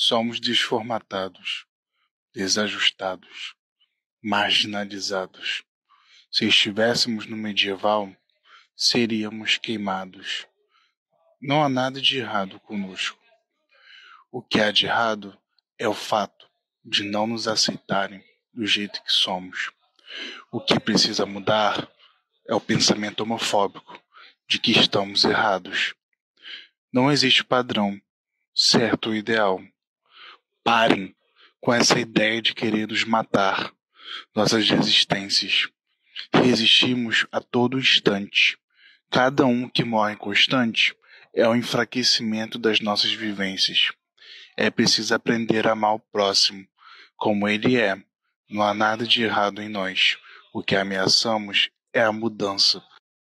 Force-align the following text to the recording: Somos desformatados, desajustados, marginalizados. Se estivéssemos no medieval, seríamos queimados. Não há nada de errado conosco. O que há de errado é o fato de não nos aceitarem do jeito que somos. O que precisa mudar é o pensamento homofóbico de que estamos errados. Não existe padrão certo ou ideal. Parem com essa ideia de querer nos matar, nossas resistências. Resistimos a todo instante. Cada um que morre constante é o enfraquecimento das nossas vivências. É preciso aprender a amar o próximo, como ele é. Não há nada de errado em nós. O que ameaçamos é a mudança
Somos 0.00 0.38
desformatados, 0.38 1.66
desajustados, 2.32 3.56
marginalizados. 4.22 5.64
Se 6.30 6.46
estivéssemos 6.46 7.26
no 7.26 7.36
medieval, 7.36 8.16
seríamos 8.76 9.58
queimados. 9.58 10.46
Não 11.42 11.64
há 11.64 11.68
nada 11.68 12.00
de 12.00 12.16
errado 12.16 12.60
conosco. 12.60 13.18
O 14.30 14.40
que 14.40 14.60
há 14.60 14.70
de 14.70 14.86
errado 14.86 15.36
é 15.76 15.88
o 15.88 15.94
fato 15.94 16.48
de 16.84 17.02
não 17.02 17.26
nos 17.26 17.48
aceitarem 17.48 18.24
do 18.54 18.64
jeito 18.64 19.02
que 19.02 19.10
somos. 19.10 19.72
O 20.52 20.60
que 20.60 20.78
precisa 20.78 21.26
mudar 21.26 21.90
é 22.46 22.54
o 22.54 22.60
pensamento 22.60 23.24
homofóbico 23.24 24.00
de 24.46 24.60
que 24.60 24.70
estamos 24.70 25.24
errados. 25.24 25.92
Não 26.92 27.10
existe 27.10 27.42
padrão 27.42 28.00
certo 28.54 29.08
ou 29.08 29.16
ideal. 29.16 29.60
Parem 30.70 31.16
com 31.62 31.72
essa 31.72 31.98
ideia 31.98 32.42
de 32.42 32.52
querer 32.52 32.88
nos 32.88 33.02
matar, 33.02 33.72
nossas 34.36 34.68
resistências. 34.68 35.66
Resistimos 36.30 37.26
a 37.32 37.40
todo 37.40 37.78
instante. 37.78 38.58
Cada 39.10 39.46
um 39.46 39.66
que 39.66 39.82
morre 39.82 40.14
constante 40.16 40.94
é 41.34 41.48
o 41.48 41.56
enfraquecimento 41.56 42.58
das 42.58 42.80
nossas 42.80 43.10
vivências. 43.10 43.92
É 44.58 44.68
preciso 44.68 45.14
aprender 45.14 45.66
a 45.66 45.72
amar 45.72 45.94
o 45.94 46.00
próximo, 46.12 46.68
como 47.16 47.48
ele 47.48 47.80
é. 47.80 47.96
Não 48.50 48.62
há 48.62 48.74
nada 48.74 49.06
de 49.06 49.22
errado 49.22 49.62
em 49.62 49.70
nós. 49.70 50.18
O 50.52 50.62
que 50.62 50.76
ameaçamos 50.76 51.70
é 51.94 52.02
a 52.02 52.12
mudança 52.12 52.84